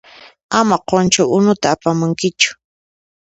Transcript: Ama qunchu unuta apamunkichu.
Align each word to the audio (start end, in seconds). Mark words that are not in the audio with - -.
Ama 0.59 0.77
qunchu 0.87 1.23
unuta 1.35 1.67
apamunkichu. 1.73 2.49